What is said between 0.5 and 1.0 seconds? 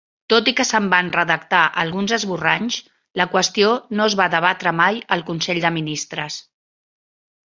que se'n